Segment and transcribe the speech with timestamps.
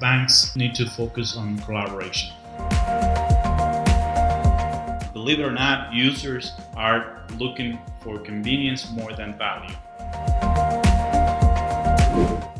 [0.00, 2.32] banks need to focus on collaboration.
[5.12, 9.76] Believe it or not, users are looking for convenience more than value.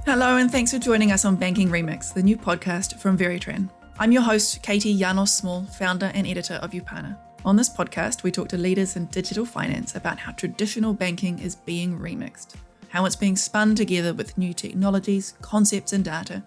[0.05, 3.71] Hello, and thanks for joining us on Banking Remix, the new podcast from Veritran.
[3.99, 7.17] I'm your host, Katie Janos Small, founder and editor of Upana.
[7.47, 11.55] On this podcast, we talk to leaders in digital finance about how traditional banking is
[11.55, 12.57] being remixed,
[12.91, 16.43] how it's being spun together with new technologies, concepts, and data,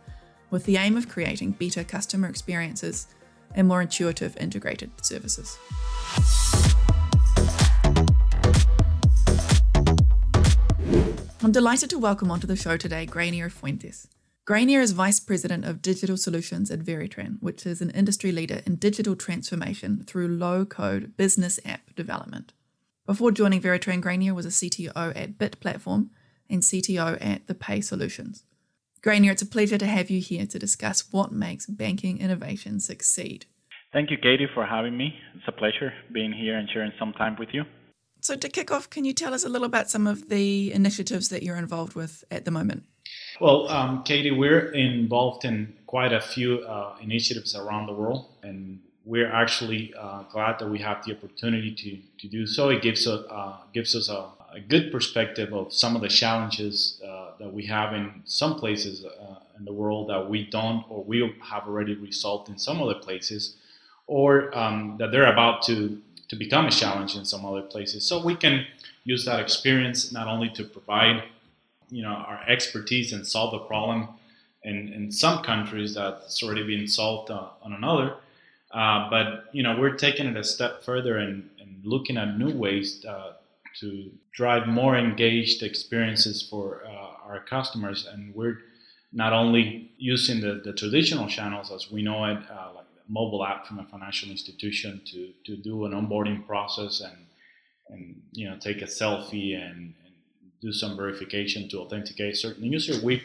[0.54, 3.08] with the aim of creating better customer experiences
[3.56, 5.58] and more intuitive integrated services.
[11.42, 14.08] I'm delighted to welcome onto the show today Grainier Fuentes.
[14.46, 18.76] Grainier is Vice President of Digital Solutions at Veritran, which is an industry leader in
[18.76, 22.54] digital transformation through low code business app development.
[23.08, 26.12] Before joining Veritran, Grainier was a CTO at Bit Platform
[26.48, 28.44] and CTO at The Pay Solutions.
[29.04, 33.46] Grainier, it's a pleasure to have you here to discuss what makes banking innovation succeed.
[33.92, 35.14] Thank you, Katie, for having me.
[35.36, 37.66] It's a pleasure being here and sharing some time with you.
[38.22, 41.28] So, to kick off, can you tell us a little about some of the initiatives
[41.30, 42.86] that you're involved with at the moment?
[43.42, 48.80] Well, um, Katie, we're involved in quite a few uh, initiatives around the world, and
[49.04, 52.70] we're actually uh, glad that we have the opportunity to, to do so.
[52.70, 57.02] It gives, a, uh, gives us a, a, good perspective of some of the challenges
[57.06, 61.04] uh, that we have in some places uh, in the world that we don't or
[61.04, 63.56] we have already resolved in some other places,
[64.08, 68.06] or um, that they're about to to become a challenge in some other places.
[68.06, 68.66] So we can
[69.04, 71.24] use that experience not only to provide,
[71.90, 74.08] you know, our expertise and solve a problem
[74.64, 78.16] in, in some countries that's already been solved uh, on another,
[78.72, 82.52] uh, but you know, we're taking it a step further and, and looking at new
[82.52, 83.34] ways uh,
[83.80, 88.60] to drive more engaged experiences for uh, our customers, and we're
[89.12, 93.68] not only using the, the traditional channels as we know it, uh, like mobile app
[93.68, 97.18] from a financial institution to, to do an onboarding process and
[97.90, 100.14] and you know take a selfie and, and
[100.62, 103.06] do some verification to authenticate certain user.
[103.06, 103.22] We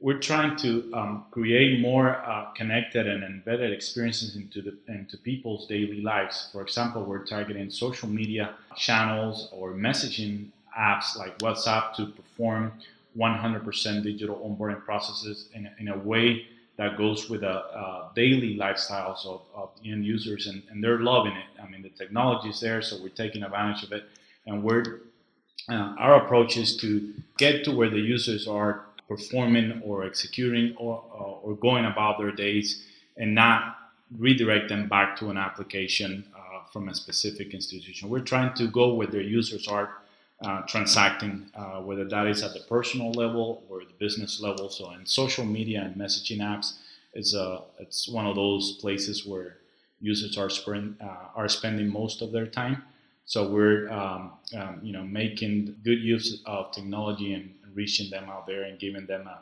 [0.00, 5.66] we're trying to um, create more uh, connected and embedded experiences into the into people's
[5.66, 6.48] daily lives.
[6.52, 10.48] For example, we're targeting social media channels or messaging
[10.78, 12.72] apps like WhatsApp to perform
[13.16, 19.26] 100% digital onboarding processes in, in a way that goes with the uh, daily lifestyles
[19.26, 21.60] of, of end users, and, and, they're loving it.
[21.60, 24.04] I mean, the technology is there, so we're taking advantage of it,
[24.46, 25.00] and we're
[25.68, 31.02] uh, our approach is to get to where the users are performing or executing or,
[31.12, 32.84] uh, or going about their days,
[33.16, 33.76] and not
[34.16, 38.08] redirect them back to an application uh, from a specific institution.
[38.08, 39.90] We're trying to go where their users are
[40.40, 44.68] uh, transacting, uh, whether that is at the personal level or the business level.
[44.68, 46.74] So, in social media and messaging apps,
[47.12, 49.56] it's a uh, it's one of those places where
[50.00, 52.84] users are spend, uh, are spending most of their time.
[53.24, 58.44] So we're um, um, you know making good use of technology and reaching them out
[58.50, 59.38] there and giving them a,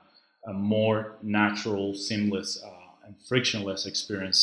[0.51, 4.41] a more natural, seamless, uh, and frictionless experience.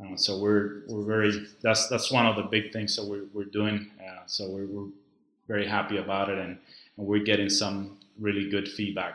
[0.00, 1.32] Uh, so we're we're very
[1.62, 3.78] that's that's one of the big things that we're, we're doing.
[4.26, 4.90] so we're, we're
[5.46, 6.52] very happy about it, and,
[6.96, 9.14] and we're getting some really good feedback.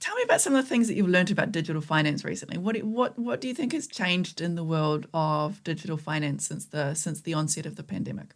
[0.00, 2.58] Tell me about some of the things that you've learned about digital finance recently.
[2.58, 6.64] What what what do you think has changed in the world of digital finance since
[6.74, 8.28] the since the onset of the pandemic?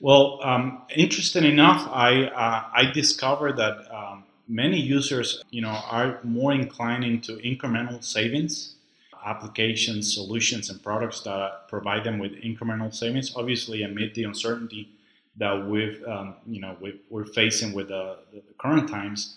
[0.00, 2.10] Well, um, interesting enough, I
[2.44, 8.74] uh, I discovered that um, many users, you know, are more inclined into incremental savings,
[9.24, 13.34] applications, solutions, and products that provide them with incremental savings.
[13.36, 14.88] Obviously, amid the uncertainty
[15.36, 19.36] that we've um, you know we are facing with the, the current times,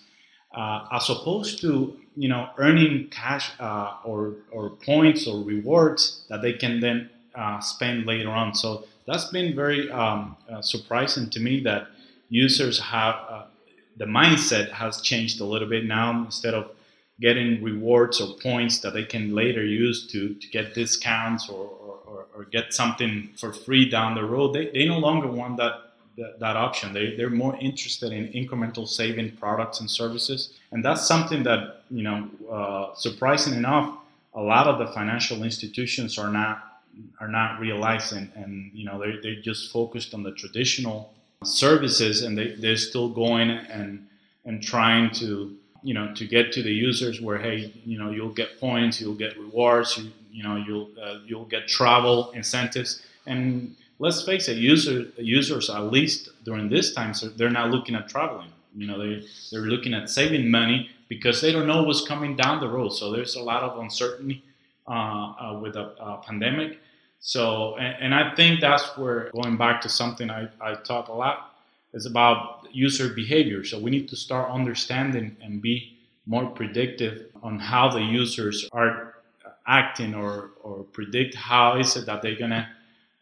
[0.54, 6.42] uh, as opposed to you know earning cash uh, or or points or rewards that
[6.42, 8.54] they can then uh, spend later on.
[8.54, 11.88] So that's been very um, uh, surprising to me that
[12.28, 13.44] users have uh,
[13.96, 16.24] the mindset has changed a little bit now.
[16.24, 16.70] Instead of
[17.20, 21.70] getting rewards or points that they can later use to, to get discounts or,
[22.06, 25.92] or, or, get something for free down the road, they, they no longer want that
[26.16, 26.92] that, that option.
[26.92, 30.52] They, they're more interested in incremental saving products and services.
[30.70, 33.96] And that's something that, you know, uh, surprising enough,
[34.34, 36.68] a lot of the financial institutions are not
[37.20, 41.12] are not realizing and you know they they're just focused on the traditional
[41.44, 44.06] services and they, they're still going and
[44.44, 48.32] and trying to you know to get to the users where hey you know you'll
[48.32, 53.76] get points you'll get rewards you you know you'll uh, you'll get travel incentives and
[54.02, 58.08] let's face it, user, users, at least during this time, so they're not looking at
[58.08, 58.50] traveling.
[58.74, 62.58] You know, they, they're looking at saving money because they don't know what's coming down
[62.58, 62.88] the road.
[62.90, 64.42] So there's a lot of uncertainty
[64.88, 66.80] uh, uh, with a, a, pandemic.
[67.24, 71.12] So, and, and, I think that's where going back to something I, I talk a
[71.12, 71.54] lot
[71.94, 73.64] is about user behavior.
[73.64, 75.96] So we need to start understanding and be
[76.26, 79.14] more predictive on how the users are
[79.68, 82.68] acting or, or predict how is it that they're gonna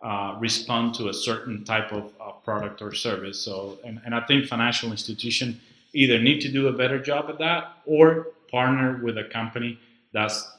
[0.00, 3.38] uh, respond to a certain type of uh, product or service.
[3.38, 5.56] So, and, and I think financial institutions
[5.92, 9.78] either need to do a better job at that or partner with a company
[10.12, 10.50] that's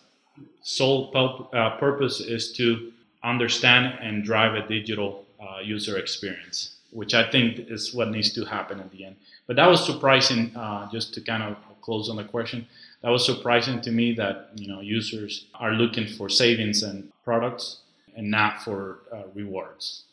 [0.62, 1.12] sole
[1.54, 2.92] uh, purpose is to
[3.24, 8.46] understand and drive a digital uh, user experience, which I think is what needs to
[8.46, 9.16] happen at the end.
[9.48, 12.68] But that was surprising, uh, just to kind of close on the question.
[13.02, 17.78] That was surprising to me that you know users are looking for savings and products
[18.16, 20.04] and not for uh, rewards.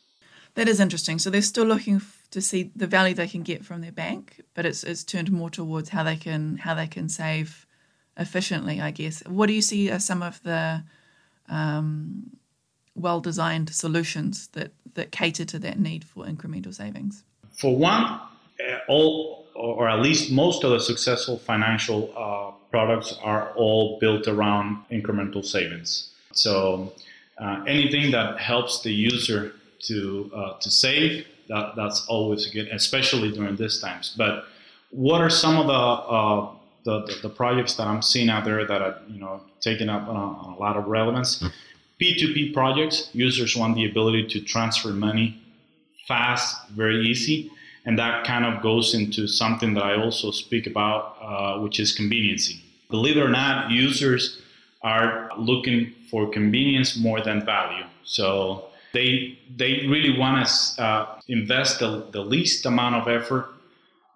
[0.55, 1.19] That is interesting.
[1.19, 2.01] So they're still looking
[2.31, 5.51] to see the value they can get from their bank, but it's it's turned more
[5.51, 7.67] towards how they can how they can save
[8.17, 8.81] efficiently.
[8.81, 9.23] I guess.
[9.27, 10.83] What do you see as some of the
[11.49, 12.31] um,
[13.01, 17.25] well designed solutions that that cater to that need for incremental savings?
[17.53, 18.21] For one, uh,
[18.89, 24.79] all or at least most of the successful financial uh, products are all built around
[24.91, 26.11] incremental savings.
[26.33, 26.93] So
[27.39, 33.33] uh, anything that helps the user to uh, to save that that's always good, especially
[33.33, 34.15] during these times.
[34.17, 34.45] But
[34.91, 36.51] what are some of the uh,
[36.85, 40.07] the, the, the, projects that I'm seeing out there that are you know taking up
[40.09, 41.43] a, a lot of relevance?
[42.01, 43.11] P2P projects.
[43.13, 45.41] Users want the ability to transfer money
[46.07, 47.51] fast, very easy,
[47.85, 51.93] and that kind of goes into something that I also speak about, uh, which is
[51.93, 52.63] conveniency.
[52.91, 54.41] Believe it or not, users
[54.83, 57.85] are looking for convenience more than value.
[58.05, 63.51] So they they really want to uh, invest the, the least amount of effort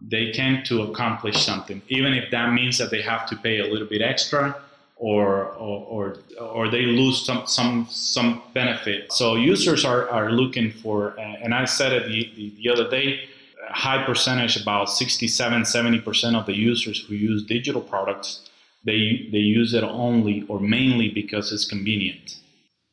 [0.00, 3.67] they can to accomplish something, even if that means that they have to pay a
[3.67, 4.56] little bit extra
[5.02, 9.12] or or or, they lose some some some benefit.
[9.12, 13.28] So users are, are looking for, and I said it the, the, the other day,
[13.70, 18.49] high percentage, about 67, 70% of the users who use digital products,
[18.84, 22.37] they they use it only or mainly because it's convenient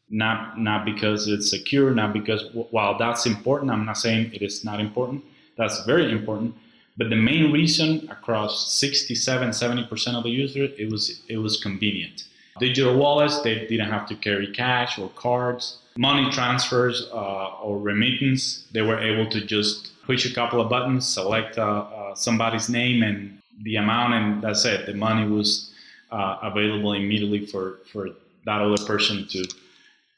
[0.09, 4.65] not not because it's secure, not because while that's important, I'm not saying it is
[4.65, 5.23] not important.
[5.57, 6.55] That's very important.
[6.99, 12.25] But the main reason across 67, 70% of the users, it was it was convenient.
[12.59, 15.77] Digital wallets, they didn't have to carry cash or cards.
[15.95, 21.07] Money transfers uh, or remittance, they were able to just push a couple of buttons,
[21.07, 24.85] select uh, uh, somebody's name and the amount, and that's it.
[24.85, 25.71] The money was
[26.11, 28.09] uh, available immediately for, for
[28.45, 29.47] that other person to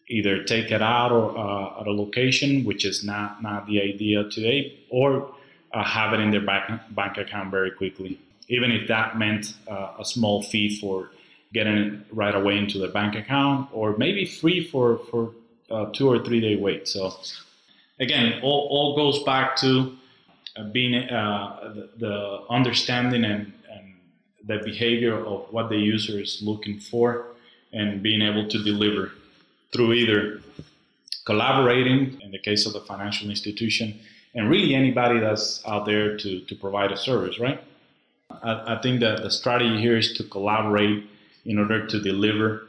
[0.10, 4.24] either take it out or uh, at a location, which is not not the idea
[4.30, 5.32] today, or
[5.74, 9.94] uh, have it in their bank bank account very quickly, even if that meant uh,
[10.00, 11.12] a small fee for
[11.54, 15.32] getting it right away into their bank account, or maybe free for for
[15.70, 16.88] uh, two or three day wait.
[16.88, 17.14] So
[18.00, 19.96] again, all, all goes back to
[20.58, 23.94] uh, being uh, the, the understanding and, and
[24.46, 27.28] the behavior of what the user is looking for
[27.72, 29.12] and being able to deliver
[29.72, 30.42] through either
[31.26, 33.98] collaborating in the case of the financial institution
[34.34, 37.62] and really anybody that's out there to, to provide a service, right?
[38.44, 41.10] I, I think that the strategy here is to collaborate
[41.46, 42.68] in order to deliver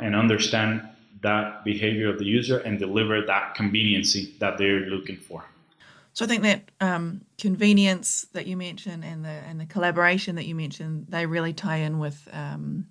[0.00, 0.82] and understand
[1.22, 5.44] that behavior of the user and deliver that conveniency that they're looking for.
[6.12, 10.46] So I think that um, convenience that you mentioned and the and the collaboration that
[10.46, 12.86] you mentioned, they really tie in with um,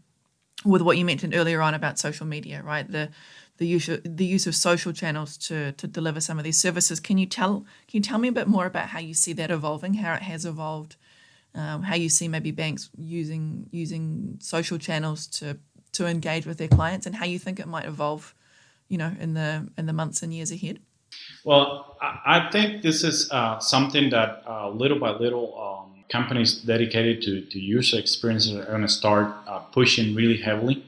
[0.64, 2.90] with what you mentioned earlier on about social media, right?
[2.90, 3.10] The
[3.60, 7.00] the use of, the use of social channels to to deliver some of these services.
[7.00, 9.52] Can you tell can you tell me a bit more about how you see that
[9.52, 10.96] evolving, how it has evolved,
[11.54, 15.58] um, how you see maybe banks using using social channels to
[15.92, 18.34] to engage with their clients, and how you think it might evolve,
[18.88, 20.80] you know, in the in the months and years ahead.
[21.44, 27.22] Well, I think this is uh, something that uh, little by little um, companies dedicated
[27.24, 30.86] to, to user experience are going to start uh, pushing really heavily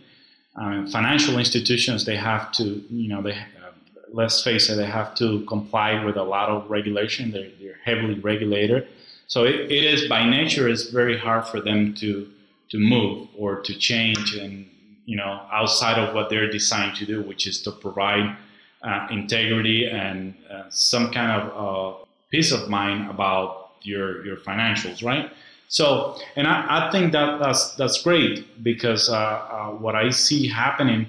[0.55, 3.71] uh, financial institutions they have to you know they uh,
[4.11, 7.31] let's face it they have to comply with a lot of regulation.
[7.31, 8.87] They're, they're heavily regulated.
[9.27, 12.29] So it, it is by nature it's very hard for them to
[12.71, 14.69] to move or to change and
[15.05, 18.35] you know outside of what they're designed to do which is to provide
[18.81, 25.03] uh, integrity and uh, some kind of uh, peace of mind about your your financials
[25.03, 25.31] right
[25.71, 30.45] so, and I, I think that that's that's great because uh, uh, what I see
[30.45, 31.07] happening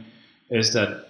[0.50, 1.08] is that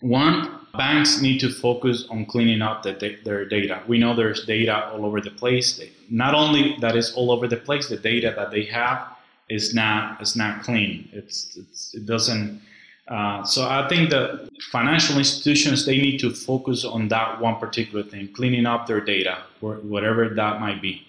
[0.00, 3.82] one banks need to focus on cleaning up the, their data.
[3.86, 5.78] We know there's data all over the place.
[6.08, 9.08] Not only that is all over the place, the data that they have
[9.50, 11.06] is not is not clean.
[11.12, 12.62] It's, it's it doesn't.
[13.08, 18.04] Uh, so I think the financial institutions they need to focus on that one particular
[18.04, 21.06] thing, cleaning up their data, whatever that might be,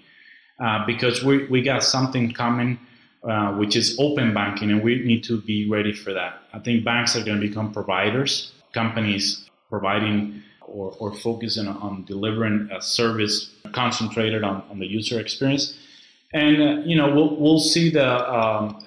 [0.62, 2.80] uh, because we we got something coming.
[3.24, 6.42] Uh, which is open banking, and we need to be ready for that.
[6.54, 12.70] I think banks are going to become providers, companies providing or, or focusing on delivering
[12.72, 15.78] a service concentrated on, on the user experience.
[16.34, 18.84] And, uh, you know, we'll, we'll see the um,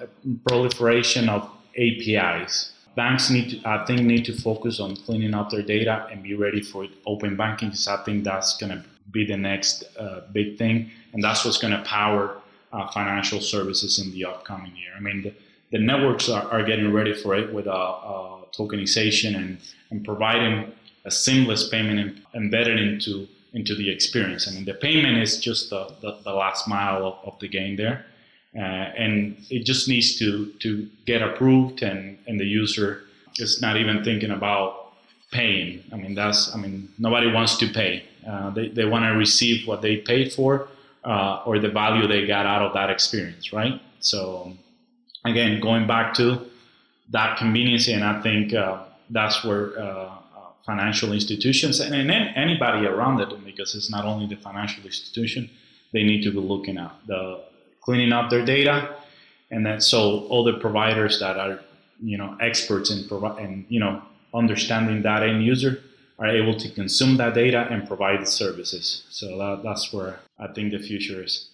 [0.47, 2.73] proliferation of APIs.
[2.95, 6.33] Banks need to, I think, need to focus on cleaning up their data and be
[6.33, 8.83] ready for open banking because I think that's going to
[9.19, 10.91] be the next uh, big thing.
[11.13, 12.23] And that's what's going to power
[12.71, 14.93] uh, financial services in the upcoming year.
[14.95, 15.33] I mean, the,
[15.71, 19.57] the networks are, are getting ready for it with uh, uh tokenization and,
[19.89, 20.71] and providing
[21.03, 24.47] a seamless payment embedded into into the experience.
[24.49, 27.77] I mean, the payment is just the, the, the last mile of, of, the game
[27.77, 28.05] there.
[28.53, 33.03] Uh, and it just needs to, to get approved and, and the user
[33.37, 34.91] is not even thinking about
[35.31, 35.83] paying.
[35.93, 38.03] I mean, that's, I mean, nobody wants to pay.
[38.27, 40.67] Uh, they, they want to receive what they paid for
[41.03, 43.79] uh, or the value they got out of that experience, right?
[43.99, 44.53] So
[45.25, 46.41] again, going back to
[47.11, 50.09] that convenience, and I think uh, that's where uh,
[50.65, 55.49] financial institutions and, and anybody around it, because it's not only the financial institution,
[55.93, 57.41] they need to be looking at the
[57.81, 58.95] cleaning up their data,
[59.51, 61.59] and then so all the providers that are
[62.01, 64.01] you know experts in provi- and you know
[64.33, 65.81] understanding that end user
[66.17, 69.03] are able to consume that data and provide services.
[69.09, 71.49] So that, that's where I think the future is.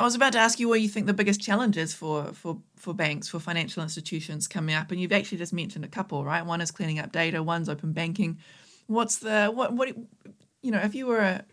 [0.00, 2.58] I was about to ask you what you think the biggest challenge is for, for,
[2.76, 6.46] for banks, for financial institutions coming up, and you've actually just mentioned a couple, right?
[6.46, 8.38] One is cleaning up data, one's open banking.
[8.86, 9.88] What's the what what
[10.62, 10.78] you know?
[10.78, 11.44] If you were a,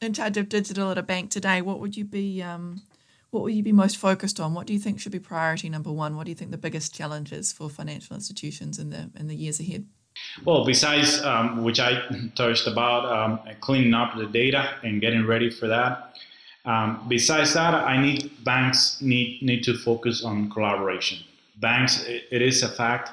[0.00, 2.82] in charge of digital at a bank today, what would you be um,
[3.30, 4.54] what would you be most focused on?
[4.54, 6.14] What do you think should be priority number one?
[6.14, 9.34] What do you think the biggest challenge is for financial institutions in the in the
[9.34, 9.86] years ahead?
[10.44, 12.02] Well, besides um, which I
[12.34, 16.16] touched about um, cleaning up the data and getting ready for that,
[16.64, 21.18] um, besides that, I need banks need need to focus on collaboration.
[21.56, 23.10] Banks, it, it is a fact.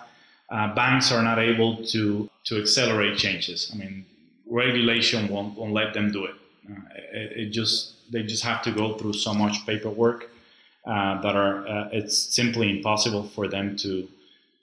[0.50, 3.72] Uh, banks are not able to to accelerate changes.
[3.74, 4.06] I mean,
[4.50, 6.36] regulation won't, won't let them do it.
[6.70, 6.75] Uh,
[7.13, 7.32] it.
[7.38, 7.50] it.
[7.50, 10.29] just they just have to go through so much paperwork
[10.86, 14.08] uh, that are uh, it's simply impossible for them to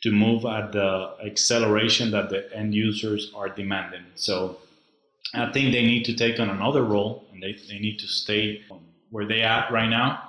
[0.03, 4.05] to move at the acceleration that the end users are demanding.
[4.15, 4.59] So
[5.35, 8.63] I think they need to take on another role and they, they need to stay
[9.11, 10.23] where they at right now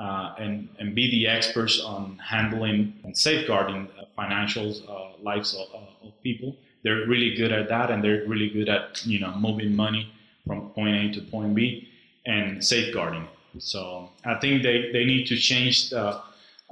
[0.00, 5.68] uh, and, and be the experts on handling and safeguarding financial uh, lives of,
[6.02, 6.56] of, people.
[6.82, 10.12] They're really good at that and they're really good at, you know, moving money
[10.46, 11.88] from point A to point B
[12.24, 16.20] and safeguarding So I think they, they need to change the,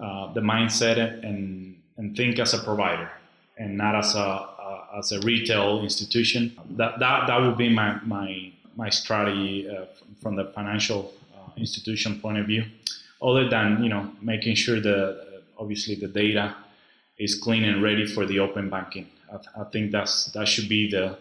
[0.02, 3.10] uh, the mindset and, and think as a provider
[3.56, 4.54] and not as a,
[4.96, 6.56] as a retail institution.
[6.70, 9.86] That that that would be my my my strategy uh,
[10.20, 12.64] from the financial uh, institution point of view.
[13.22, 16.54] Other than you know making sure that obviously the data
[17.18, 19.08] is clean and ready for the open banking.
[19.32, 21.18] I, I think that's that should be the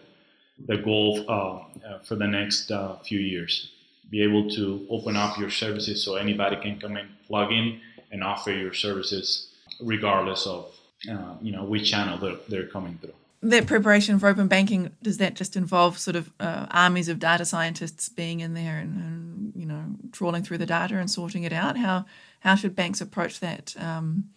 [0.66, 3.70] the goal uh, uh for the next uh, few years.
[4.10, 7.80] Be able to open up your services so anybody can come in, plug in,
[8.12, 10.72] and offer your services regardless of
[11.10, 13.14] uh, you know which channel they're, they're coming through.
[13.42, 17.44] That preparation for open banking does that just involve sort of uh, armies of data
[17.44, 21.52] scientists being in there and, and, you know trawling through the data and sorting it
[21.52, 21.76] out?
[21.76, 22.06] How
[22.40, 24.30] how should banks approach that um,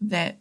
[0.00, 0.38] that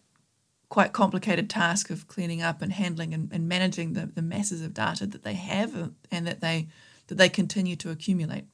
[0.70, 4.74] quite complicated task of cleaning up and handling and, and managing the, the masses of
[4.74, 6.68] data that they have and that they
[7.08, 8.46] that they continue to accumulate?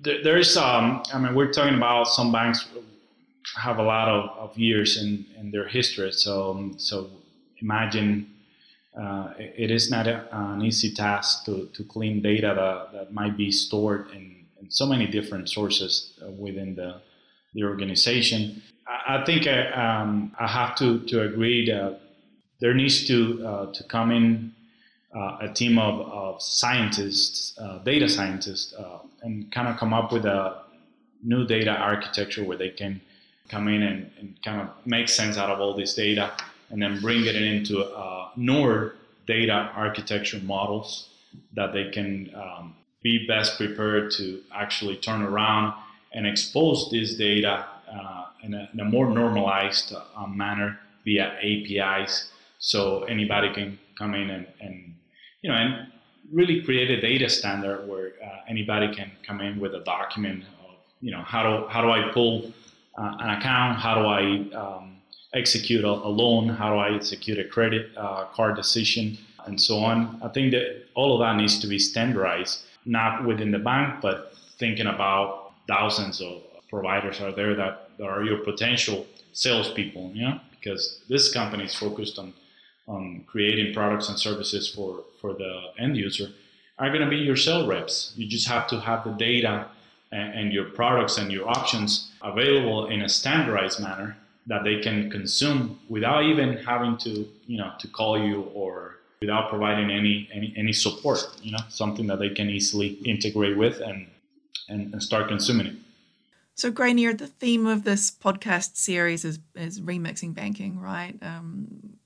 [0.00, 2.66] There, there's um i mean we're talking about some banks
[3.56, 7.10] have a lot of, of years in, in their history so so
[7.60, 8.26] imagine
[8.98, 13.36] uh, it is not a, an easy task to, to clean data that, that might
[13.36, 17.00] be stored in, in so many different sources uh, within the,
[17.54, 18.62] the organization.
[18.88, 22.00] I, I think I, um, I have to, to agree that
[22.60, 24.52] there needs to, uh, to come in
[25.14, 30.12] uh, a team of, of scientists, uh, data scientists, uh, and kind of come up
[30.12, 30.62] with a
[31.22, 33.00] new data architecture where they can
[33.50, 36.32] come in and, and kind of make sense out of all this data
[36.70, 38.94] and then bring it into uh, newer
[39.26, 41.08] data architecture models
[41.54, 45.74] that they can um, be best prepared to actually turn around
[46.12, 52.30] and expose this data uh, in, a, in, a, more normalized uh, manner via APIs,
[52.58, 54.94] so anybody can come in and, and
[55.42, 55.92] you know and
[56.32, 60.76] really create a data standard where uh, anybody can come in with a document of
[61.00, 62.52] you know how do how do I pull
[63.00, 63.78] uh, an account?
[63.78, 64.22] How do I
[64.62, 64.96] um,
[65.32, 66.48] execute a, a, loan?
[66.48, 69.18] How do I execute a credit uh, card decision?
[69.46, 70.20] And so on.
[70.22, 74.34] I think that all of that needs to be standardized, not within the bank, but
[74.58, 80.38] thinking about thousands of providers are there that, that are your potential salespeople, you know,
[80.50, 82.34] because this company is focused on
[82.90, 86.28] on creating products and services for, for the end user
[86.78, 88.12] are going to be your sales reps.
[88.16, 89.68] You just have to have the data
[90.12, 95.10] and, and your products and your options available in a standardized manner that they can
[95.10, 100.52] consume without even having to, you know, to call you or without providing any, any,
[100.56, 104.06] any support, you know, something that they can easily integrate with and,
[104.68, 105.74] and, and start consuming it.
[106.54, 111.16] So, Grainier, the theme of this podcast series is, is remixing banking, right?
[111.22, 111.98] Um,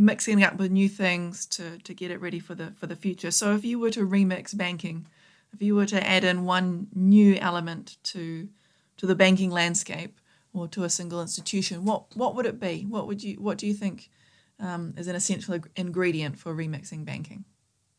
[0.00, 3.30] mixing up with new things to, to get it ready for the for the future.
[3.30, 5.06] So if you were to remix banking,
[5.52, 8.48] if you were to add in one new element to
[8.96, 10.18] to the banking landscape
[10.52, 12.86] or to a single institution, what what would it be?
[12.88, 14.10] What would you what do you think
[14.58, 17.44] um, is an essential ingredient for remixing banking?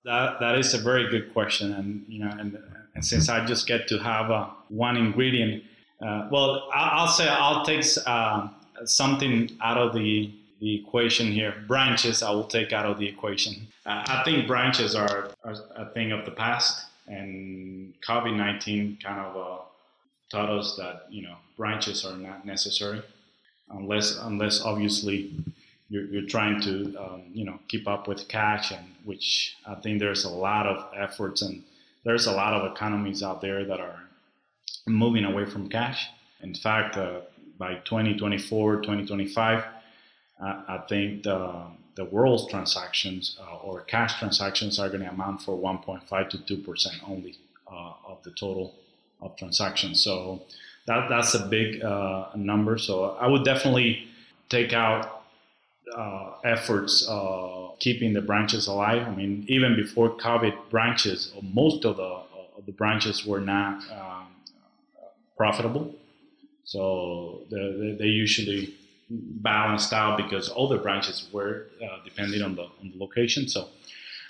[0.03, 2.57] That that is a very good question, and you know, and,
[2.95, 5.63] and since I just get to have a one ingredient,
[6.01, 8.47] uh, well, I'll, say I'll take uh,
[8.85, 11.55] something out of the the equation here.
[11.67, 13.67] Branches, I will take out of the equation.
[13.85, 19.19] Uh, I think branches are, are, a thing of the past, and COVID 19 kind
[19.19, 19.61] of uh,
[20.29, 23.01] taught us that you know branches are not necessary,
[23.69, 25.31] unless unless obviously
[25.89, 29.99] you're, you're trying to um, you know keep up with cash, and which I think
[29.99, 31.63] there's a lot of efforts and
[32.03, 33.99] there's a lot of economies out there that are
[34.87, 36.07] moving away from cash.
[36.41, 37.21] In fact, uh,
[37.59, 39.63] by 2024, 2025
[40.41, 45.57] I, think the, the world's transactions uh, or cash transactions are going to amount for
[45.57, 47.35] 1.5 to 2 percent only
[47.71, 48.73] uh, of the total
[49.21, 50.03] of transactions.
[50.03, 50.41] So
[50.87, 52.77] that that's a big uh, number.
[52.77, 54.07] So I would definitely
[54.49, 55.23] take out
[55.95, 59.07] uh, efforts uh, keeping the branches alive.
[59.07, 62.21] I mean, even before COVID, branches, most of the
[62.57, 64.27] of the branches were not um,
[65.37, 65.95] profitable.
[66.63, 68.75] So they, they usually
[69.11, 73.47] balanced out because all the branches were uh, depending on the, on the location.
[73.47, 73.67] So,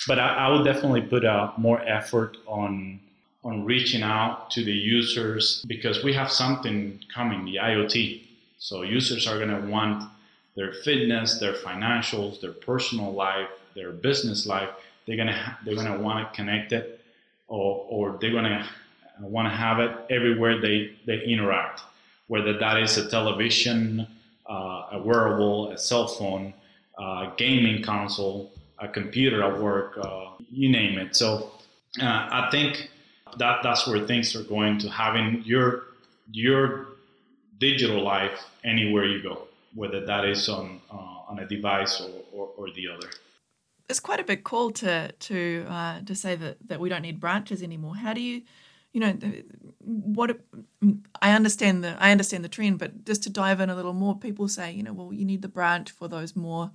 [0.08, 3.00] but I, I would definitely put uh, more effort on
[3.44, 8.22] on reaching out to the users because we have something coming, the IoT.
[8.60, 10.08] So users are going to want
[10.56, 14.70] their fitness, their financials, their personal life, their business life.
[15.08, 17.00] They're gonna they're gonna want to connect it connected,
[17.48, 18.70] or or they're gonna
[19.20, 21.82] want to have it everywhere they they interact,
[22.28, 24.08] whether that is a television
[24.92, 26.54] a wearable, a cell phone,
[26.98, 31.16] a gaming console, a computer at work, uh, you name it.
[31.16, 31.52] So
[32.02, 32.90] uh, I think
[33.38, 35.84] that that's where things are going to having your
[36.32, 36.88] your
[37.60, 42.50] digital life anywhere you go, whether that is on uh, on a device or, or,
[42.58, 43.08] or, the other.
[43.90, 47.20] It's quite a big call to to uh, to say that that we don't need
[47.20, 47.96] branches anymore.
[47.96, 48.42] How do you
[48.94, 49.18] you know
[49.80, 50.40] what
[51.22, 54.18] I understand the I understand the trend, but just to dive in a little more,
[54.18, 56.72] people say you know well you need the branch for those more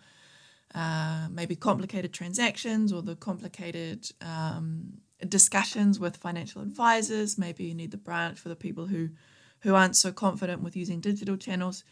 [0.75, 4.95] uh, maybe complicated transactions or the complicated um,
[5.29, 7.39] discussions with financial advisors.
[7.39, 9.11] Maybe you need the branch for the people who
[9.61, 11.83] who aren't so confident with using digital channels.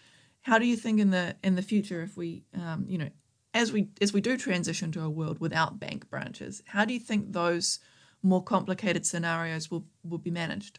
[0.43, 3.11] How do you think in the in the future if we um, you know
[3.55, 7.01] as we as we do transition to a world without bank branches, how do you
[7.01, 7.79] think those
[8.25, 10.79] more complicated scenarios will, will be managed?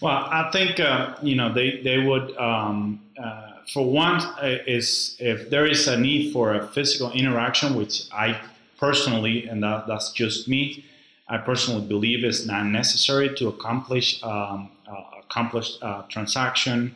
[0.00, 5.16] Well, I think uh, you know they they would um, uh, for one uh, is
[5.18, 8.40] if there is a need for a physical interaction, which I
[8.78, 10.84] personally and that, that's just me,
[11.28, 16.94] I personally believe is not necessary to accomplish um, uh, accomplish a transaction,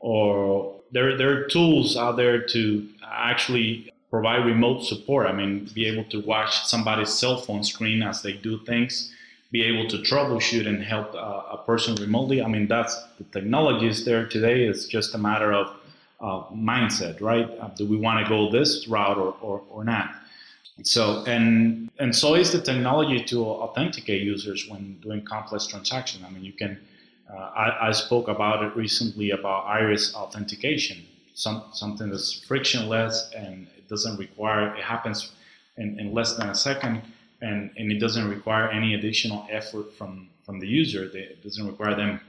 [0.00, 5.24] or there there are tools out there to actually provide remote support.
[5.26, 8.92] I mean, be able to watch somebody's cell phone screen as they do things
[9.54, 12.42] be able to troubleshoot and help uh, a person remotely.
[12.42, 14.64] I mean, that's the technology is there today.
[14.64, 15.66] It's just a matter of
[16.20, 17.48] uh, mindset, right?
[17.60, 20.10] Uh, do we want to go this route or, or, or not?
[20.82, 26.24] So and and so is the technology to authenticate users when doing complex transactions.
[26.26, 26.72] I mean, you can.
[27.32, 30.98] Uh, I, I, spoke about it recently about iris authentication,
[31.34, 34.74] some, something that's frictionless and it doesn't require.
[34.74, 35.32] It happens
[35.76, 37.02] in, in less than a second
[37.40, 41.04] and, and it doesn't require any additional effort from, from the user.
[41.04, 42.20] It doesn't require them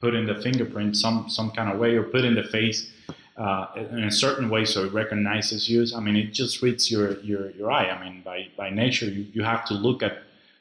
[0.00, 2.90] put in the fingerprint some, some kind of way or put in the face
[3.36, 5.84] uh, in a certain way so it recognizes you.
[5.96, 7.88] I mean, it just reads your, your, your eye.
[7.88, 10.18] I mean, by, by nature, you, you have to look at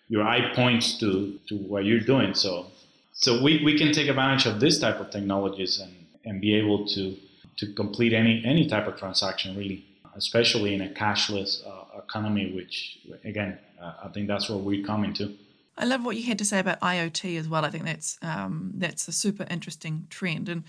[0.07, 2.33] your eye points to, to what you're doing.
[2.33, 2.67] So,
[3.11, 5.93] so we, we can take advantage of this type of technologies and,
[6.25, 7.15] and be able to
[7.57, 12.53] to complete any any type of transaction really, especially in a cashless uh, economy.
[12.55, 15.35] Which again, uh, I think that's what we're coming to.
[15.77, 17.65] I love what you had to say about IoT as well.
[17.65, 20.49] I think that's um, that's a super interesting trend.
[20.49, 20.63] And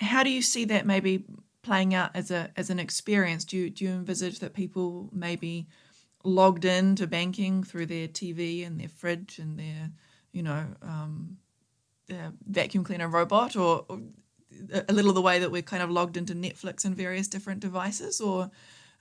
[0.00, 1.24] how do you see that maybe
[1.62, 3.44] playing out as a as an experience?
[3.44, 5.66] Do you do you envisage that people maybe
[6.24, 9.90] logged into banking through their TV and their fridge and their
[10.32, 11.38] you know um,
[12.08, 14.00] their vacuum cleaner robot, or, or,
[14.88, 18.20] a little the way that we're kind of logged into Netflix and various different devices,
[18.20, 18.50] or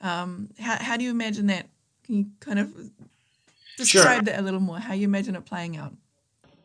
[0.02, 1.68] um, how how do you imagine that?
[2.04, 2.74] Can you kind of
[3.78, 4.22] describe sure.
[4.24, 4.80] that a little more?
[4.80, 5.94] How you imagine it playing out?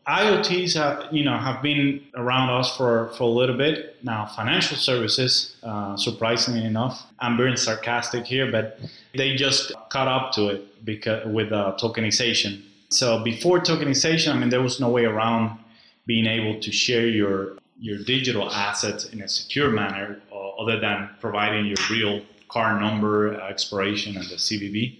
[0.07, 4.25] IoTs have, you know, have been around us for, for a little bit now.
[4.25, 8.79] Financial services, uh, surprisingly enough, I'm being sarcastic here, but
[9.13, 12.63] they just caught up to it because with uh, tokenization.
[12.89, 15.59] So before tokenization, I mean, there was no way around
[16.07, 21.09] being able to share your your digital assets in a secure manner, uh, other than
[21.19, 24.99] providing your real card number, uh, expiration, and the CVV.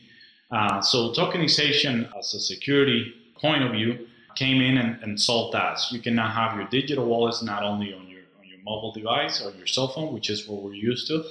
[0.51, 5.77] Uh, so tokenization, as a security point of view came in and, and solved that.
[5.77, 8.91] So you can now have your digital wallets not only on your on your mobile
[8.91, 11.23] device or your cell phone, which is what we're used to.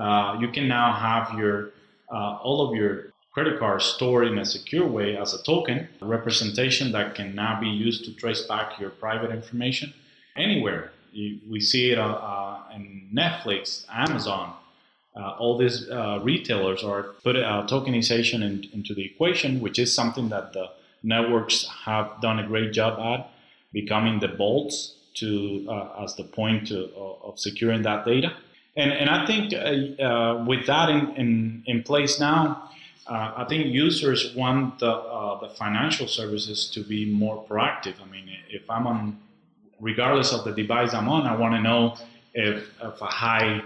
[0.00, 1.70] Uh, you can now have your
[2.12, 6.04] uh, all of your credit cards stored in a secure way as a token a
[6.04, 9.92] representation that can now be used to trace back your private information
[10.36, 10.92] anywhere.
[11.12, 14.54] You, we see it uh, uh in Netflix, Amazon.
[15.14, 20.30] Uh, all these uh, retailers are put tokenization in, into the equation, which is something
[20.30, 20.70] that the
[21.02, 23.30] networks have done a great job at
[23.72, 28.32] becoming the bolts to uh, as the point to, uh, of securing that data.
[28.76, 32.70] And, and I think uh, uh with that in, in, in place now,
[33.06, 37.94] uh, I think users want the, uh, the financial services to be more proactive.
[38.00, 39.18] I mean, if I'm on,
[39.82, 41.98] regardless of the device I'm on, I want to know
[42.32, 43.62] if, if a high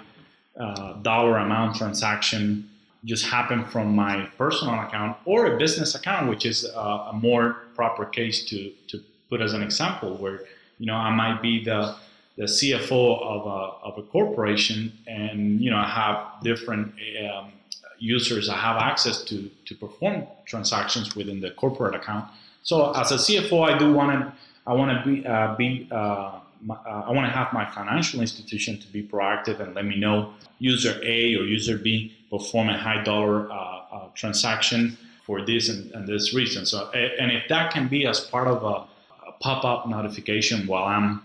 [1.03, 2.69] dollar amount transaction
[3.05, 7.59] just happened from my personal account or a business account, which is uh, a more
[7.75, 10.41] proper case to, to put as an example where,
[10.79, 11.95] you know, I might be the,
[12.37, 16.95] the CFO of a, of a corporation and, you know, I have different
[17.31, 17.53] um,
[17.99, 22.29] users I have access to, to perform transactions within the corporate account.
[22.63, 24.33] So as a CFO, I do want to,
[24.67, 28.21] I want to be, uh, be uh, my, uh, I want to have my financial
[28.21, 32.77] institution to be proactive and let me know user A or user B perform a
[32.77, 36.67] high dollar uh, uh, transaction for this and, and, this reason.
[36.67, 41.23] So, and if that can be as part of a, a pop-up notification while I'm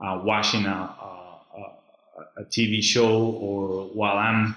[0.00, 0.94] uh, watching a,
[1.58, 4.56] a, a, TV show or while I'm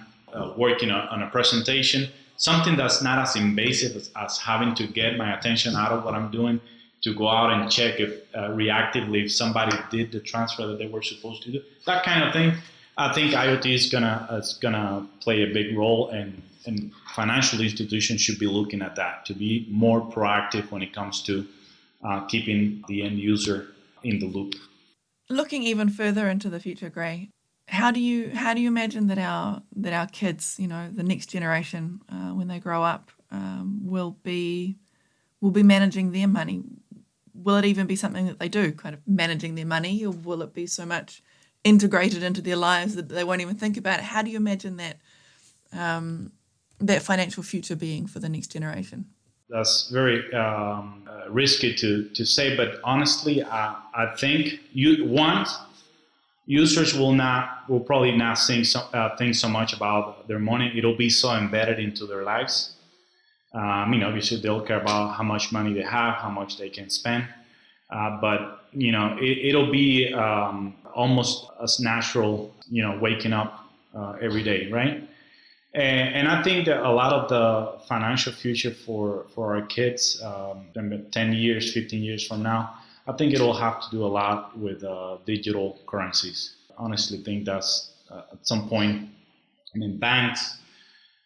[0.57, 5.17] working on, on, a presentation, something that's not as invasive as, as having to get
[5.17, 6.61] my attention out of what I'm doing
[7.03, 10.87] to go out and check if uh, reactively if somebody did the transfer that they
[10.87, 11.61] were supposed to do.
[11.85, 12.53] That kind of thing.
[12.97, 18.21] I think IoT is gonna is gonna play a big role, and and financial institutions
[18.21, 21.45] should be looking at that to be more proactive when it comes to
[22.03, 23.67] uh, keeping the end user
[24.03, 24.55] in the loop.
[25.29, 27.31] Looking even further into the future, Gray,
[27.67, 31.03] how do you how do you imagine that our that our kids, you know, the
[31.03, 34.77] next generation, uh, when they grow up, um, will be
[35.41, 36.63] will be managing their money?
[37.43, 40.41] Will it even be something that they do, kind of managing their money, or will
[40.41, 41.21] it be so much
[41.63, 44.05] integrated into their lives that they won't even think about it?
[44.05, 44.97] How do you imagine that
[45.71, 46.31] um,
[46.79, 49.05] that financial future being for the next generation?
[49.49, 55.45] That's very um, uh, risky to, to say, but honestly, I, I think you one
[56.45, 60.71] users will not will probably not think so, uh, think so much about their money.
[60.75, 62.75] It'll be so embedded into their lives
[63.59, 66.89] I mean, obviously they'll care about how much money they have, how much they can
[66.89, 67.27] spend,
[67.89, 73.65] uh, but you know, it, will be um, almost as natural, you know, waking up
[73.95, 75.07] uh, every day, right?
[75.75, 80.21] And, and, I think that a lot of the financial future for for our kids,
[80.23, 80.67] um,
[81.11, 82.75] 10 years, 15 years from now,
[83.07, 86.55] I think it'll have to do a lot with uh, digital currencies.
[86.77, 89.09] Honestly, think that's uh, at some point.
[89.73, 90.57] I mean, banks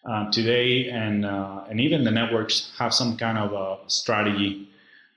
[0.06, 4.70] uh, today, and uh, and even the networks have some kind of a strategy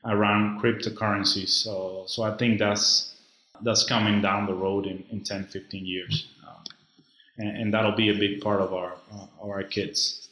[0.04, 1.50] around cryptocurrencies.
[1.50, 3.14] So so I think that's
[3.62, 6.54] that's coming down the road in, in 10, 15 years, uh,
[7.36, 10.28] and, and, that'll be a big part of our uh, our kids.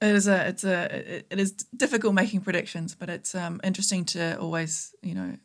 [0.00, 4.38] It is a it's a it is difficult making predictions, but it's um, interesting to
[4.38, 5.36] always you know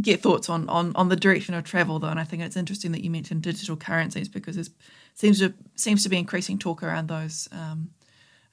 [0.00, 2.90] get thoughts on, on on the direction of travel though and i think it's interesting
[2.90, 4.68] that you mentioned digital currencies because it
[5.14, 7.90] seems to seems to be increasing talk around those um,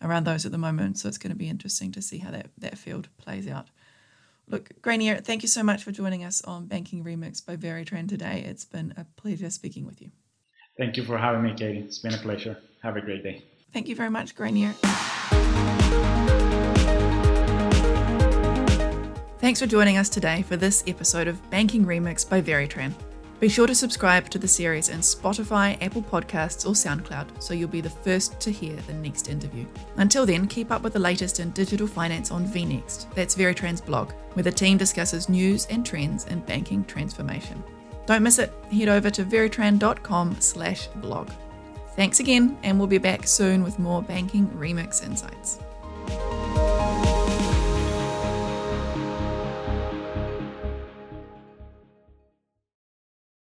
[0.02, 2.48] around those at the moment so it's going to be interesting to see how that
[2.58, 3.68] that field plays out
[4.50, 8.44] Look, Grainier, thank you so much for joining us on Banking Remix by Veritran today.
[8.48, 10.10] It's been a pleasure speaking with you.
[10.76, 11.80] Thank you for having me, Katie.
[11.80, 12.58] It's been a pleasure.
[12.82, 13.44] Have a great day.
[13.72, 14.74] Thank you very much, Grainier.
[19.40, 22.96] Thanks for joining us today for this episode of Banking Remix by Veritran.
[23.40, 27.70] Be sure to subscribe to the series in Spotify, Apple Podcasts, or SoundCloud so you'll
[27.70, 29.66] be the first to hear the next interview.
[29.96, 33.06] Until then, keep up with the latest in digital finance on VNext.
[33.16, 37.64] That's Veritran's blog, where the team discusses news and trends in banking transformation.
[38.08, 38.52] Don't miss it.
[38.74, 41.30] Head over to veritran.com/blog.
[41.96, 45.60] Thanks again, and we'll be back soon with more banking remix insights.